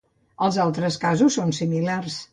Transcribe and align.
Els 0.47 0.57
altres 0.63 0.97
casos 1.05 1.37
són 1.41 1.57
similars. 1.59 2.21